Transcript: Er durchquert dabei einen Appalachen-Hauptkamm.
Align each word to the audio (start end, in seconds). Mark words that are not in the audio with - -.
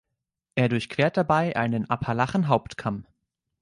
Er 0.55 0.67
durchquert 0.67 1.15
dabei 1.15 1.55
einen 1.55 1.87
Appalachen-Hauptkamm. 1.87 3.05